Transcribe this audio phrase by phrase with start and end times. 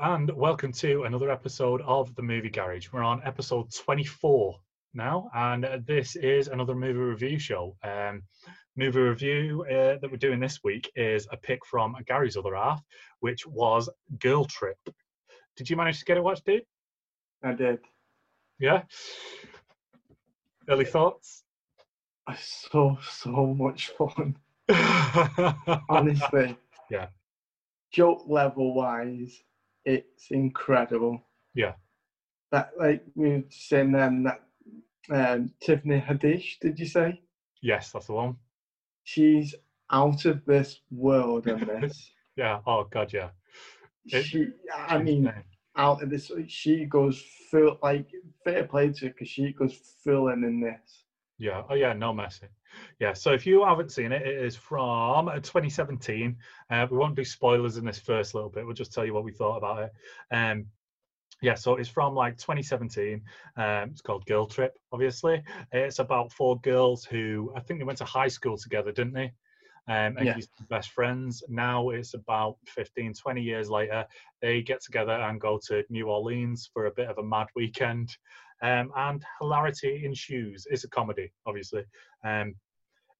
[0.00, 2.88] Hello and welcome to another episode of the Movie Garage.
[2.92, 4.56] We're on episode 24
[4.94, 7.76] now, and this is another movie review show.
[7.82, 8.22] Um,
[8.76, 12.80] movie review uh, that we're doing this week is a pick from Gary's other half,
[13.20, 13.88] which was
[14.20, 14.78] Girl Trip.
[15.56, 16.62] Did you manage to get it watched, dude?
[17.42, 17.80] I did.
[18.60, 18.82] Yeah.
[20.68, 21.42] Early thoughts?
[22.26, 24.36] I saw so much fun.
[25.88, 26.56] Honestly.
[26.88, 27.08] Yeah.
[27.90, 29.42] Joke level wise,
[29.88, 31.22] it's incredible.
[31.54, 31.72] Yeah.
[32.52, 34.40] That like we were saying then that
[35.10, 37.20] um, Tiffany Haddish, did you say?
[37.62, 38.36] yes, that's the one.
[39.04, 39.54] She's
[39.90, 42.10] out of this world in this.
[42.36, 42.60] Yeah.
[42.66, 43.30] Oh god, yeah.
[44.06, 45.42] It- she, I mean, Insane.
[45.76, 48.08] out of this, she goes full like
[48.44, 51.04] fair play to her because she goes full in in this.
[51.38, 51.62] Yeah.
[51.70, 51.92] Oh, yeah.
[51.92, 52.48] No messing.
[53.00, 53.12] Yeah.
[53.12, 56.36] So if you haven't seen it, it is from uh, 2017.
[56.70, 58.64] Uh, we won't do spoilers in this first little bit.
[58.64, 59.92] We'll just tell you what we thought about it.
[60.34, 60.66] Um,
[61.40, 61.54] yeah.
[61.54, 63.22] So it's from like 2017.
[63.56, 64.76] Um, it's called Girl Trip.
[64.92, 69.14] Obviously, it's about four girls who I think they went to high school together, didn't
[69.14, 69.32] they?
[69.88, 70.34] Um, and Yeah.
[70.34, 71.42] he's best friends.
[71.48, 74.06] Now it's about 15, 20 years later.
[74.42, 78.16] They get together and go to New Orleans for a bit of a mad weekend
[78.60, 80.66] um, and hilarity ensues.
[80.70, 81.84] It's a comedy, obviously.
[82.22, 82.54] Um,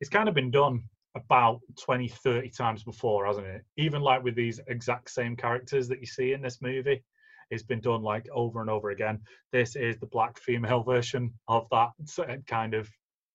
[0.01, 0.83] it's kind of been done
[1.15, 3.65] about 20, 30 times before, hasn't it?
[3.77, 7.03] Even like with these exact same characters that you see in this movie,
[7.51, 9.21] it's been done like over and over again.
[9.53, 12.89] This is the black female version of that uh, kind of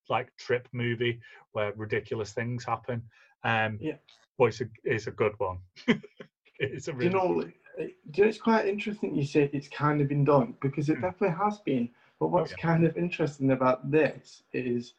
[0.09, 1.19] like trip movie
[1.53, 3.01] where ridiculous things happen.
[3.43, 3.95] Um, Yeah.
[4.37, 5.59] But it's a, it's a good one.
[6.59, 7.25] it's a really you know?
[7.27, 7.83] like, Do
[8.15, 11.01] you know it's quite interesting you say it's kind of been done because it Mm.
[11.01, 11.89] definitely has been.
[12.19, 12.57] But what's yeah.
[12.57, 14.93] kind of interesting about this is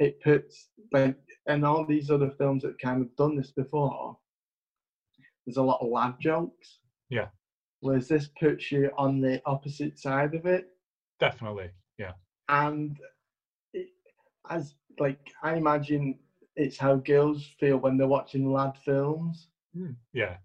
[0.00, 1.16] it puts like
[1.46, 4.16] and all these other films that kind of done this before.
[5.46, 6.78] There's a lot of lad jokes.
[7.10, 7.28] Yeah.
[7.80, 10.68] Whereas this puts you on the opposite side of it,
[11.18, 11.70] definitely.
[11.98, 12.12] Yeah.
[12.48, 12.98] and
[13.74, 13.88] it,
[14.50, 16.18] as like I imagine
[16.56, 19.48] it's how girls feel when they're watching lad films.
[19.74, 20.36] Hmm, yeah.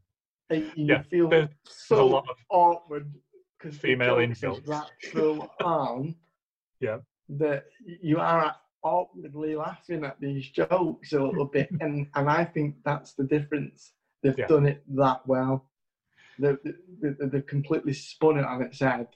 [0.49, 3.11] And you Yeah, feel there- There's a so lot of awkward
[3.57, 4.69] because Female the in joke jokes.
[4.69, 6.15] that full on
[6.79, 6.99] Yeah.
[7.29, 8.55] that you are
[8.85, 13.93] awkwardly laughing at these jokes a little bit and and I think that's the difference.
[14.23, 14.47] They've Yeah.
[14.47, 15.69] done it that well.
[16.39, 19.07] They, they, they- they've completely spun it on its head.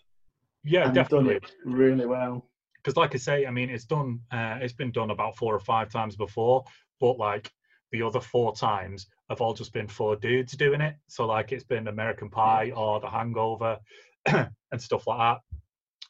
[0.64, 1.36] Yeah, and definitely.
[1.36, 2.50] done it really well.
[2.78, 5.60] Because like i say i mean it's done uh, it's been done about four or
[5.60, 6.64] five times before
[7.02, 7.52] but like
[7.92, 10.96] the other four times have all just been four dudes doing it.
[11.08, 13.78] So like it's been american pie or the hangover
[14.26, 15.59] and stuff like that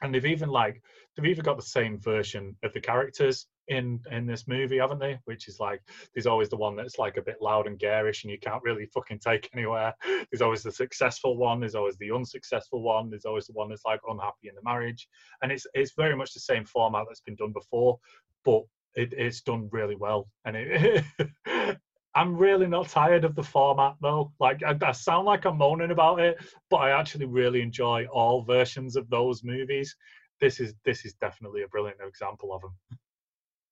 [0.01, 0.81] and they've even like
[1.15, 5.19] they've even got the same version of the characters in in this movie haven't they?
[5.25, 5.81] Which is like
[6.13, 8.85] there's always the one that's like a bit loud and garish and you can't really
[8.87, 9.93] fucking take anywhere.
[10.05, 13.85] There's always the successful one there's always the unsuccessful one there's always the one that's
[13.85, 15.07] like unhappy in the marriage.
[15.41, 17.99] And it's it's very much the same format that's been done before,
[18.43, 18.63] but
[18.95, 20.29] it, it's done really well.
[20.45, 21.03] And it,
[22.15, 24.33] I'm really not tired of the format though.
[24.39, 26.37] Like I, I sound like I'm moaning about it,
[26.69, 29.95] but I actually really enjoy all versions of those movies.
[30.41, 32.75] This is this is definitely a brilliant example of them.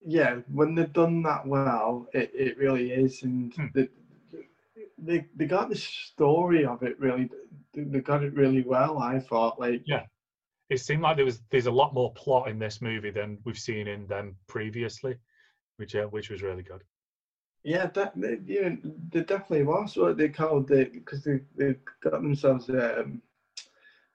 [0.05, 3.67] yeah when they've done that well it, it really is and Hmm.
[3.73, 3.89] they,
[4.97, 7.29] they they got the story of it really
[7.73, 10.05] they they got it really well I thought like Yeah.
[10.69, 13.57] It seemed like there was there's a lot more plot in this movie than we've
[13.59, 15.15] seen in them previously,
[15.77, 16.83] which uh, which was really good.
[17.67, 18.75] Yeah, that, they, yeah,
[19.11, 23.21] there definitely was what they called it because they, they got themselves um,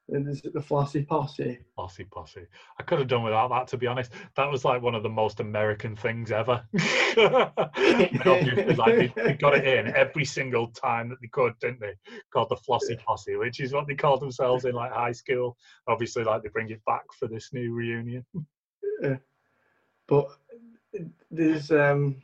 [0.09, 1.59] is it the flossy posse?
[1.77, 2.47] Posse posse.
[2.81, 4.13] I could have done without that, to be honest.
[4.37, 6.65] That was like one of the most American things ever.
[7.19, 11.93] Obviously, like they, they got it in every single time that they could, didn't they?
[12.33, 15.59] Called the flossy posse, which is what they called themselves in like high school.
[15.89, 18.25] Obviously, like they bring it back for this new reunion.
[19.03, 19.17] yeah.
[20.09, 20.29] But
[21.31, 22.17] there's um,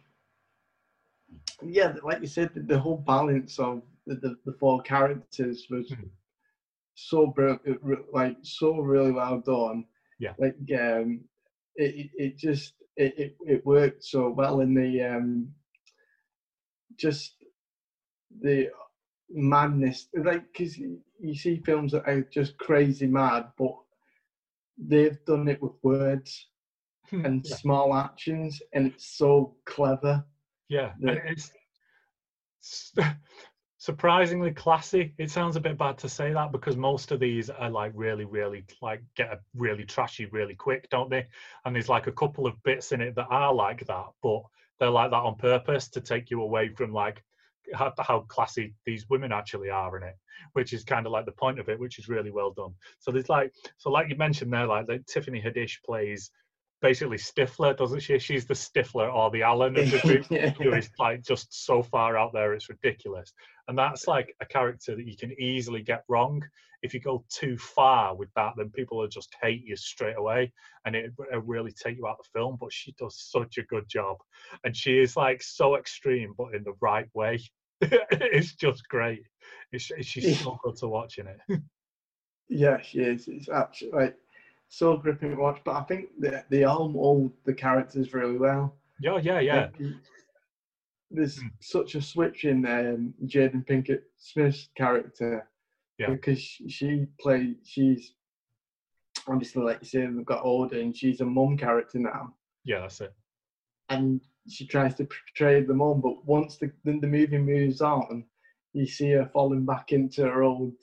[1.62, 5.90] yeah, like you said, the, the whole balance of the, the, the four characters was
[5.90, 6.10] Mhm.
[6.94, 7.80] so brilliant,
[8.12, 9.84] like so really well done.
[10.18, 10.34] Yeah.
[10.38, 11.20] like um,
[11.76, 15.48] it it, it just it, it it worked so well in the um,
[16.96, 17.34] just
[18.40, 18.68] the
[19.30, 23.74] madness, like because you see films that are just crazy mad, but
[24.78, 26.46] they've done it with words
[27.24, 30.24] and yeah, small actions, and it's so clever.
[30.68, 30.92] Yeah.
[31.00, 31.52] and it's
[33.78, 35.14] surprisingly classy.
[35.18, 38.24] It sounds a bit bad to say that because most of these are like really,
[38.24, 41.26] really like get a really trashy really quick, don't they?
[41.64, 44.42] And there's like a couple of bits in it that are like that, but
[44.78, 47.22] they're like that on purpose to take you away from like
[47.74, 50.16] how, how classy these women actually are in it,
[50.52, 52.74] which is kind of like the point of it, which is really well done.
[52.98, 56.30] So there's like, so like you mentioned there, like, like Tiffany Haddish plays
[56.80, 58.18] basically Stifler, doesn't she?
[58.18, 60.50] She's the Stifler or the Alan of the group, yeah.
[60.50, 63.32] who is like just so far out there, it's ridiculous.
[63.66, 66.42] And that's like a character that you can easily get wrong.
[66.82, 70.52] If you go too far with that, then people will just hate you straight away,
[70.84, 72.56] and it will really take you out of the film.
[72.60, 74.18] But she does such a good job,
[74.64, 77.40] and she is like so extreme, but in the right way.
[77.80, 79.22] it's just great.
[79.70, 81.60] It's, she's so good to watch in it.
[82.48, 83.28] Yeah, she is.
[83.28, 84.16] It's actually like
[84.68, 85.60] so gripping to watch.
[85.64, 88.74] But I think they they all mold the characters really well.
[89.00, 89.68] Yeah, yeah, yeah.
[91.10, 91.48] There's Hmm.
[91.60, 95.48] such a switch in um, Jada Pinkett Smith's character
[95.98, 96.10] Yeah.
[96.10, 98.14] because she, she play she's
[99.26, 103.00] obviously like you say they've got older and she's a mum character now Yeah, that's
[103.00, 103.12] it.
[103.88, 108.24] and she tries to portray the mum but once the the, the movie moves on
[108.74, 110.74] you see her falling back into her old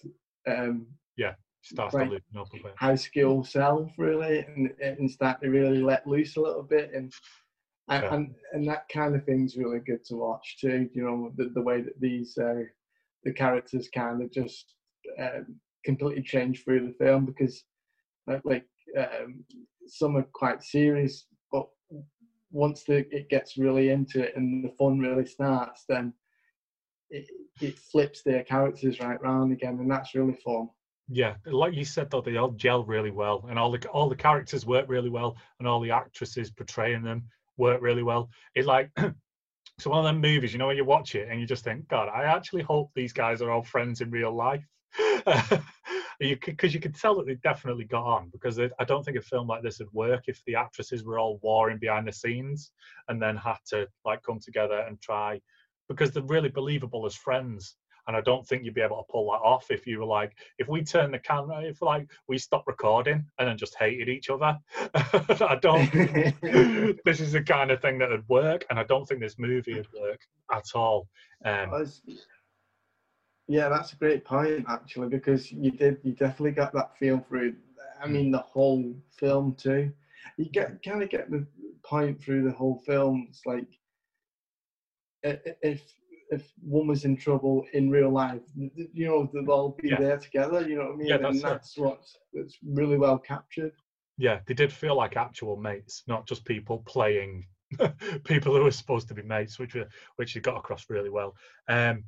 [0.47, 1.23] um, She
[1.65, 2.05] starts Right.
[2.05, 2.73] to loosen up a bit.
[2.77, 7.11] high school self really and, and start to really let loose a little bit and
[7.89, 8.13] and, Yeah.
[8.15, 11.61] and and that kind of thing's really good to watch too you know the, the
[11.61, 12.63] way that these uh,
[13.23, 14.75] the characters kind of just
[15.19, 17.63] um, completely change through the film because
[18.27, 18.65] like, like
[18.97, 19.43] um,
[19.87, 21.67] some are quite serious but
[22.51, 26.13] once the, it gets really into it and the fun really starts then
[27.09, 27.27] it,
[27.61, 30.69] it flips their characters right round again and that's really fun
[31.07, 34.15] Yeah, like you said though, they all gel really well, and all the all the
[34.15, 37.25] characters work really well, and all the actresses portraying them
[37.57, 38.29] work really well.
[38.55, 38.89] It like
[39.79, 41.87] so one of them movies, you know, when you watch it and you just think,
[41.87, 44.65] God, I actually hope these guys are all friends in real life.
[46.19, 49.47] because you could tell that they definitely got on because I don't think a film
[49.47, 52.71] like this would work if the actresses were all warring behind the scenes
[53.09, 55.41] and then had to like come together and try
[55.89, 57.75] because they're really believable as friends
[58.07, 60.33] and I don't think you'd be able to pull that off if you were like,
[60.57, 64.29] if we turn the camera, if like we stop recording and then just hated each
[64.29, 64.57] other.
[64.95, 65.91] I don't.
[67.05, 69.75] this is the kind of thing that would work, and I don't think this movie
[69.75, 70.21] would work
[70.51, 71.07] at all.
[71.43, 71.85] Um,
[73.47, 77.55] yeah, that's a great point actually because you did you definitely got that feel through.
[78.01, 79.91] I mean the whole film too.
[80.37, 81.45] You get kind of get the
[81.83, 83.27] point through the whole film.
[83.29, 83.67] It's like
[85.23, 85.81] if
[86.31, 89.99] if one was in trouble in real life, you know they'll all be Yeah.
[89.99, 90.67] there together.
[90.67, 91.07] You know what I mean?
[91.07, 91.81] Yeah, that's and it.
[91.81, 93.73] what's that's really well captured.
[94.17, 97.47] yeah, they did feel like actual mates, not just people playing
[98.23, 101.35] people who were supposed to be mates, which were which they got across really well.
[101.67, 102.03] Um,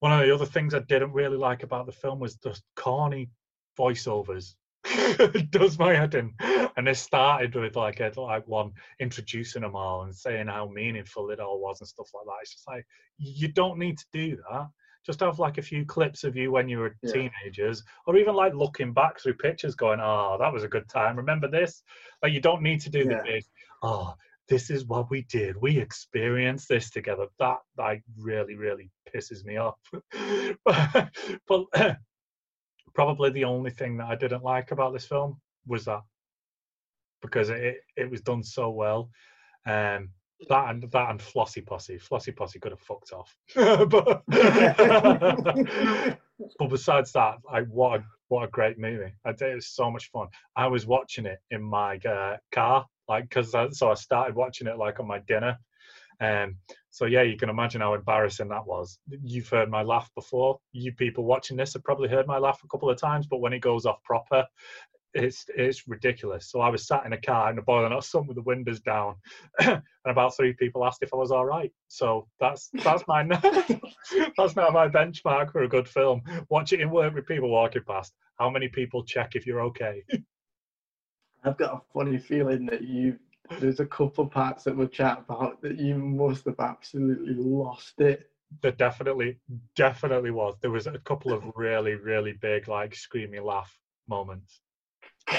[0.00, 3.30] one of the other things I didn't really like about the film was the corny
[3.78, 4.54] voiceovers.
[4.88, 6.34] It does my head in.
[6.76, 11.30] And they started with like a, like one introducing them all and saying how meaningful
[11.30, 12.42] it all was and stuff like that.
[12.42, 12.86] It's just like
[13.18, 14.68] you don't need to do that.
[15.04, 17.12] Just have like a few clips of you when you were Yeah.
[17.12, 21.16] teenagers, or even like looking back through pictures, going, "Oh, that was a good time.
[21.16, 21.82] Remember this?"
[22.22, 23.18] Like you don't need to do Yeah.
[23.18, 23.44] the big,
[23.82, 24.16] "Oh, ah,
[24.48, 25.56] this is what we did.
[25.56, 29.78] We experienced this together." That like really, really pisses me off.
[30.64, 31.10] but,
[31.46, 31.66] but
[32.96, 36.00] probably the only thing that I didn't like about this film was that
[37.20, 39.10] because it it was done so well.
[39.66, 40.08] Um,
[40.48, 41.98] that and that and Flossy Posse.
[41.98, 43.36] Flossy Posse could have fucked off.
[43.54, 44.22] but,
[46.58, 49.12] but besides that, I what a, what a great movie!
[49.26, 50.28] I you, it was so much fun.
[50.56, 54.78] I was watching it in my uh, car, like because so I started watching it
[54.78, 55.58] like on my dinner.
[56.20, 56.56] Um,
[56.90, 58.98] so yeah, you can imagine how embarrassing that was.
[59.22, 60.58] You've heard my laugh before.
[60.72, 63.52] You people watching this have probably heard my laugh a couple of times, but when
[63.52, 64.46] it goes off proper,
[65.16, 66.50] it's it's ridiculous.
[66.50, 68.80] So I was sat in a car in a boiling hot sun with the windows
[68.80, 69.16] down,
[69.60, 71.72] and about three people asked if I was all right.
[71.88, 73.22] So that's that's my
[74.36, 76.22] that's now my benchmark for a good film.
[76.48, 78.12] Watch it in work with people walking past.
[78.38, 80.04] How many people check if you're okay?
[81.44, 83.18] I've got a funny feeling that you
[83.60, 88.30] there's a couple parts that we'll chat about that you must have absolutely lost it.
[88.62, 89.38] there definitely
[89.74, 90.56] definitely was.
[90.60, 93.76] There was a couple of really really big like screaming laugh
[94.08, 94.60] moments.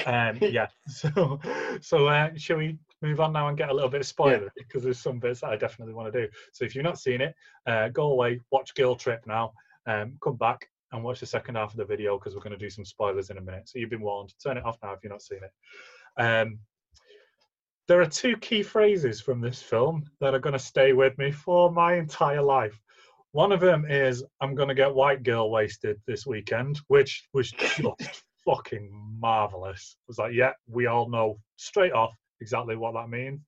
[0.05, 1.39] Um yeah so
[1.81, 4.51] so uh shall we move on now and get a little bit of spoiler?
[4.57, 6.31] Because there's some bits that i definitely want to do.
[6.53, 7.35] So if you've not seen it
[7.67, 9.53] uh go away watch girl trip now
[9.85, 12.65] um come back and watch the second half of the video because we're going to
[12.65, 13.67] do some spoilers in a minute.
[13.67, 14.33] So you've been warned.
[14.41, 16.21] Turn it off now if you've not seen it.
[16.21, 16.59] Um
[17.87, 21.31] there are two key phrases from this film that are going to stay with me
[21.31, 22.79] for my entire life.
[23.31, 27.51] One of them is "I'm going to get white girl wasted this weekend," which was
[27.51, 28.89] just fucking
[29.19, 29.95] marvelous.
[30.03, 33.41] It was like, yeah, we all know straight off exactly what that means.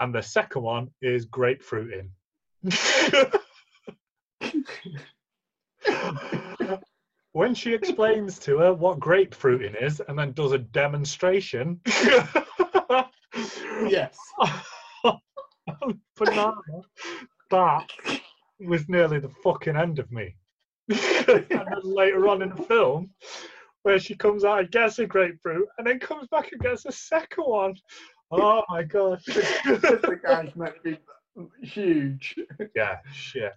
[0.00, 2.10] And the second one is grapefruiting.
[7.32, 11.80] when she explains to her what grapefruiting is and then does a demonstration.
[13.34, 14.16] yes.
[16.16, 16.54] Banana.
[17.50, 17.90] That
[18.60, 20.34] was nearly the fucking end of me.
[20.88, 23.10] and then later on in the film,
[23.82, 26.92] where she comes out and gets a grapefruit and then comes back and gets a
[26.92, 27.74] second one.
[28.30, 29.20] Oh my god.
[29.26, 30.98] the guy's meant to be
[31.62, 32.36] huge.
[32.74, 33.52] Yeah, shit.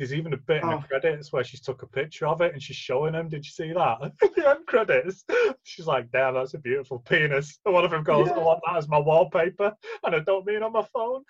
[0.00, 0.80] There's even a bit in Oh.
[0.80, 3.28] the credits where she's took a picture of it and she's showing him.
[3.28, 3.98] Did you see that?
[4.34, 5.26] the end credits.
[5.64, 7.58] She's like, damn, that's a beautiful penis.
[7.66, 8.42] And one of them goes, I Yeah.
[8.42, 9.76] want that as my wallpaper.
[10.02, 11.22] And I don't mean on my phone.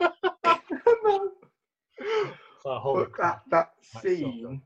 [0.44, 1.32] no.
[2.64, 4.62] Like, that that That's so scene,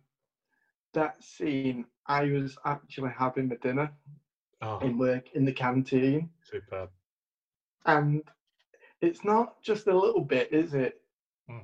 [0.93, 3.91] that scene, I was actually having my dinner
[4.61, 6.91] Oh, in work in the canteen, superb.
[7.87, 8.23] and
[9.01, 11.01] it's not just a little bit, is it?
[11.49, 11.61] Hmm.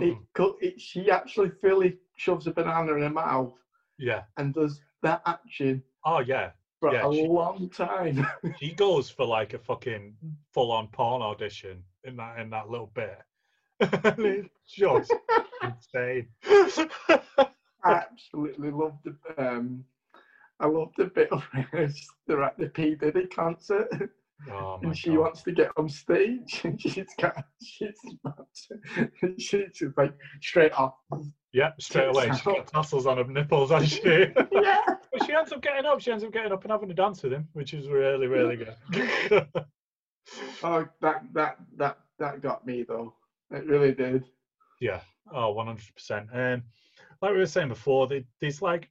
[0.00, 0.54] It, Mm-mm.
[0.60, 3.52] it she actually fully shoves a banana in her mouth
[3.98, 4.22] Yeah.
[4.36, 6.50] and does that action Oh, yeah.
[6.80, 8.26] for Yeah, a she- long time.
[8.60, 10.14] she goes for like a fucking
[10.52, 13.18] full on porn audition in that in that little bit.
[13.80, 15.12] and it's just
[15.62, 16.28] insane.
[16.44, 17.48] I
[17.84, 19.84] absolutely loved the um,
[20.60, 21.44] I loved the bit of
[22.26, 23.88] they're at the P Diddy concert.
[24.50, 25.18] Oh and she God.
[25.18, 27.94] wants to get on stage and she's got she's
[28.68, 30.94] to, she's just like straight off
[31.52, 32.28] Yeah, straight away.
[32.28, 34.02] She's got tassels on her nipples, hasn't she?
[34.52, 36.00] yeah but she ends up getting up.
[36.00, 38.56] She ends up getting up and having a dance with him, which is really, really
[38.56, 39.46] good.
[40.62, 43.14] oh that that that that got me though
[43.52, 44.24] it really did
[44.80, 45.00] yeah.
[45.32, 46.54] Oh, 100%.
[46.54, 46.62] Um,
[47.22, 48.88] like we were saying before, they, there's like,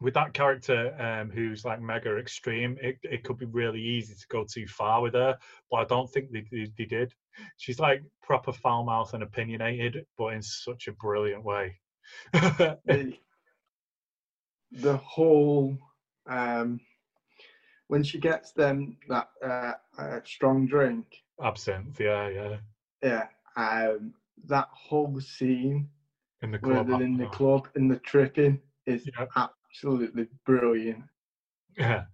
[0.00, 4.26] with that character um, who's like mega extreme, it, it could be really easy to
[4.28, 5.36] go too far with her,
[5.70, 7.12] but I don't think they, they, they did.
[7.58, 11.78] She's like proper foul mouth and opinionated, but in such a brilliant way.
[12.32, 13.12] the,
[14.72, 15.76] the whole
[16.28, 16.80] um
[17.88, 21.06] when she gets them that uh, uh strong drink
[21.42, 22.56] Absinthe, yeah, yeah.
[23.02, 23.26] yeah
[23.56, 24.14] um
[24.46, 25.88] that whole scene
[26.42, 26.88] In the club.
[26.88, 29.26] in the club and the tripping is Yeah.
[29.70, 31.04] Absolutely brilliant
[31.76, 32.04] Yeah.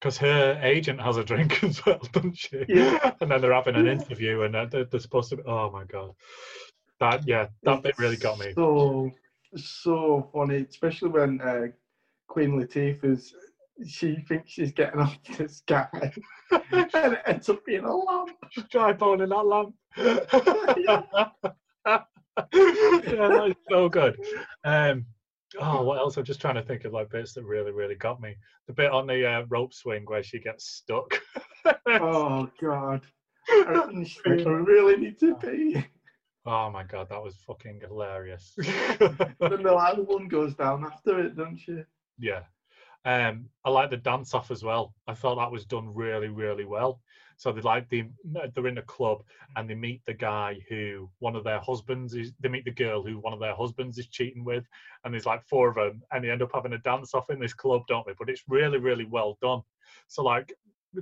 [0.00, 2.64] Because her agent has a drink as well, doesn't she?
[2.68, 3.14] Yeah.
[3.20, 3.92] And then they're having an Yeah.
[3.92, 6.12] interview and they're, they're supposed to be, oh my God.
[7.00, 8.52] That, yeah, that bit really got me.
[8.54, 9.10] So
[9.56, 11.68] so funny, especially when uh,
[12.28, 13.34] Queen Latifah's
[13.86, 15.88] she thinks she's getting off this guy,
[16.50, 18.30] and it ends up being a lamp.
[18.50, 19.74] She's dry boning that lamp.
[21.86, 24.16] yeah, that's so good.
[24.64, 25.06] Um,
[25.60, 26.16] oh, what else?
[26.16, 28.36] I'm just trying to think of like bits that really, really got me.
[28.66, 31.20] The bit on the uh, rope swing where she gets stuck.
[31.86, 33.02] Oh God!
[33.48, 35.84] And I really need to pee.
[36.46, 38.52] oh my god, that was fucking hilarious.
[38.56, 41.84] Then the last one goes down after it, don't you?
[42.18, 42.42] yeah.
[43.04, 44.92] Um, I like the dance off as well.
[45.06, 47.00] I thought that was done really, really well.
[47.38, 48.04] So they like they
[48.54, 49.22] they're in a club mm.
[49.56, 52.32] and they meet the guy who one of their husbands is.
[52.40, 54.64] They meet the girl who one of their husbands is cheating with,
[55.04, 57.38] and there's like four of them, and they end up having a dance off in
[57.38, 58.14] this club, don't they?
[58.18, 59.62] But it's really, really well done.
[60.08, 60.52] So like.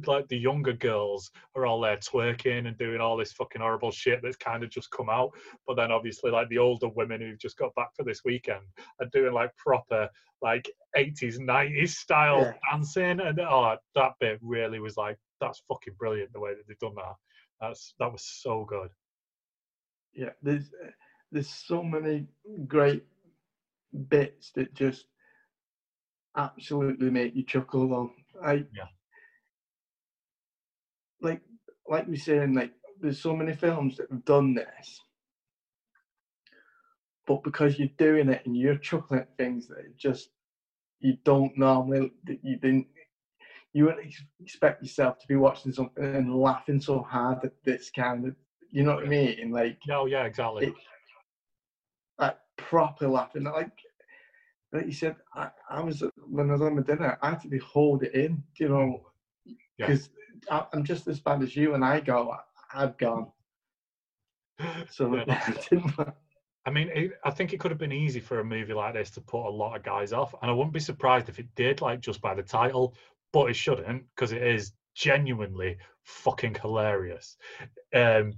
[0.05, 4.19] Like the younger girls are all there twerking and doing all this fucking horrible shit
[4.21, 5.31] that's kind of just come out,
[5.65, 8.65] but then obviously like the older women who've just got back for this weekend
[9.01, 10.11] are doing like proper
[10.43, 12.53] like 80s 90s style Yeah.
[12.71, 16.79] dancing and oh that bit really was like that's fucking brilliant the way that they've
[16.79, 17.15] done that
[17.61, 18.91] that's that was so good
[20.15, 20.71] Yeah, there's
[21.33, 22.27] there's so many
[22.67, 23.05] great
[24.09, 25.07] bits that just
[26.37, 27.89] absolutely make you chuckle.
[27.89, 28.13] Though,
[28.43, 28.87] I Yeah.
[31.21, 31.43] like
[31.89, 35.01] like we saying, like there's so many films that have done this,
[37.27, 40.31] but because you're doing it and you're chuckling at things that just
[41.01, 42.89] you don't normally that you didn't
[43.77, 47.91] you wouldn't ex- expect yourself to be watching something and laughing so hard at this
[47.91, 48.35] kind of
[48.71, 50.75] you know what I mean like oh yeah exactly it,
[52.19, 53.45] like proper laughing.
[53.45, 53.71] Like,
[54.73, 57.49] like you said, I, I was when I was on my dinner, I had to
[57.49, 59.07] be hold it in, you know,
[59.79, 59.87] Yeah.
[59.87, 60.11] because
[60.51, 62.35] I'm just as bad as you, and I go,
[62.73, 63.29] I've gone.
[64.91, 65.93] So Yeah, I didn't.
[66.67, 69.11] I mean, it, I think it could have been easy for a movie like this
[69.11, 71.81] to put a lot of guys off, and I wouldn't be surprised if it did,
[71.81, 72.95] like just by the title,
[73.33, 77.37] but it shouldn't because it is genuinely fucking hilarious.
[77.95, 78.35] Um,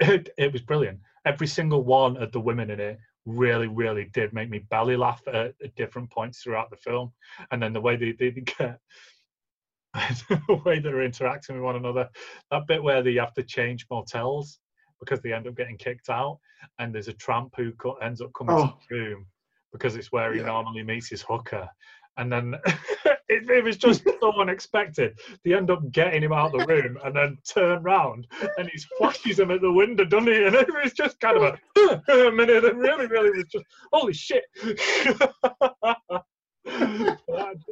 [0.00, 1.00] it, it was brilliant.
[1.24, 5.22] Every single one of the women in it really, really did make me belly laugh
[5.28, 7.12] at, at different points throughout the film,
[7.50, 8.78] and then the way they, they get.
[10.28, 12.08] the way they're interacting with one another,
[12.50, 14.58] that bit where they have to change motels
[15.00, 16.38] because they end up getting kicked out,
[16.78, 18.78] and there's a tramp who co- ends up coming to Oh.
[18.88, 19.26] the room
[19.72, 20.46] because it's where he Yeah.
[20.46, 21.68] normally meets his hooker.
[22.16, 22.54] And then
[23.32, 25.18] it, it was just so unexpected.
[25.44, 28.26] They end up getting him out of the room and then turn round
[28.58, 30.44] and he flashes him at the window, doesn't he?
[30.44, 31.58] And it was just kind of a,
[32.28, 32.64] a minute.
[32.64, 34.44] It really, really was just, holy shit.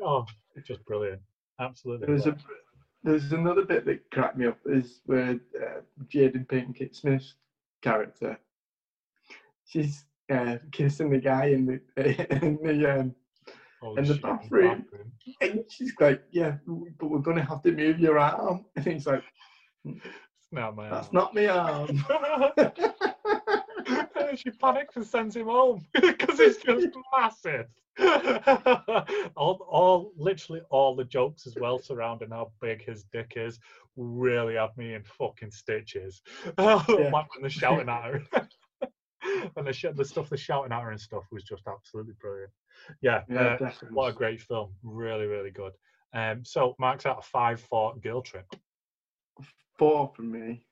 [0.02, 0.26] oh,
[0.56, 1.20] it's just brilliant.
[1.60, 2.06] Absolutely.
[2.06, 2.36] There's a
[3.02, 5.80] there's another bit that cracked me up is where uh,
[6.12, 7.34] Jada Pinkett Smith's
[7.80, 8.38] character,
[9.64, 13.14] she's uh, kissing the guy in the in the um,
[13.82, 14.84] Oh, Holy in the shit, bathroom.
[15.40, 16.56] and she's like, yeah,
[16.99, 19.22] but we're gonna have to move your arm, and he's like,
[20.52, 21.14] not my that's arm.
[21.14, 22.04] not my arm.
[24.30, 26.87] And she panics and sends him home because it's just
[27.18, 27.66] massive.
[29.37, 33.58] all, all, literally all the jokes as well surrounding how big his dick is
[33.96, 36.22] really have me in fucking stitches.
[36.56, 38.22] like when they're shouting at her.
[39.56, 42.50] And the, sh- the stuff they're shouting at her and stuff was just absolutely brilliant.
[43.00, 44.73] Yeah, yeah, uh, what a great film.
[44.82, 45.73] Really, really good.
[46.12, 48.47] Um, so marks out of five for Girl Trip.
[49.78, 50.66] Four for me.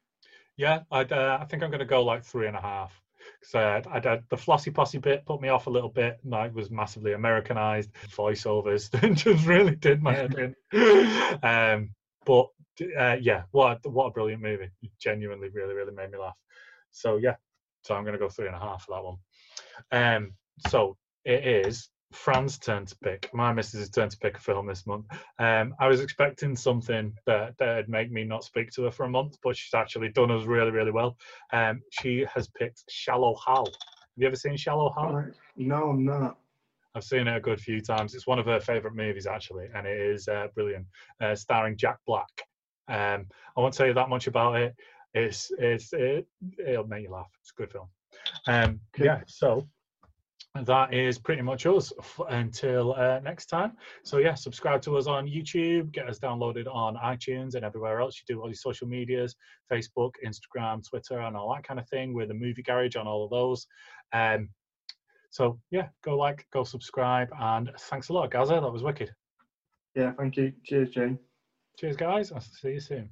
[0.57, 3.01] Yeah, I'd, uh, I think I'm going to go like three and a half.
[3.43, 6.19] So I'd, I'd, the flossy posse bit put me off a little bit.
[6.25, 11.39] Like was massively Americanized voiceovers just really did my head in.
[11.43, 11.91] Um,
[12.25, 12.49] but
[12.99, 14.71] uh, yeah, what a, what a brilliant movie!
[14.83, 16.37] It genuinely, really, really made me laugh.
[16.91, 17.37] So yeah,
[17.83, 19.17] so I'm going to go three and a half for that one.
[19.93, 20.33] Um,
[20.69, 23.31] so it is Fran's turn to pick.
[23.35, 25.07] My missus' is turn to pick a film this month.
[25.39, 29.11] Um, I was expecting something that that'd make me not speak to her for a
[29.11, 31.17] month, but she's actually done us really, really well.
[31.53, 33.67] Um, she has picked Shallow Hal.
[33.67, 33.75] Have
[34.17, 35.27] you ever seen Shallow Hal?
[35.57, 36.39] No, I'm not.
[36.95, 38.15] I've seen it a good few times.
[38.15, 40.87] It's one of her favourite movies, actually, and it is uh, brilliant,
[41.21, 42.31] uh, starring Jack Black.
[42.89, 44.75] Um, I won't tell you that much about it.
[45.15, 46.27] It's it's it,
[46.65, 47.31] it'll make you laugh.
[47.41, 47.89] It's a good film.
[48.47, 49.69] Um, yeah, so
[50.65, 51.93] that is pretty much us
[52.31, 53.73] until uh, next time.
[54.05, 58.17] So yeah, subscribe to us on YouTube, get us downloaded on iTunes and everywhere else.
[58.17, 59.35] You do all your social medias,
[59.71, 62.15] Facebook, Instagram, Twitter, and all that kind of thing.
[62.15, 63.67] We're the Movie Garage on all of those.
[64.13, 64.49] Um,
[65.31, 68.55] so yeah, go like, go subscribe, and thanks a lot, Gaza.
[68.55, 69.13] That was wicked.
[69.95, 70.53] Yeah, thank you.
[70.65, 71.19] Cheers, Jane.
[71.79, 72.33] Cheers, guys.
[72.33, 73.11] I'll see you soon.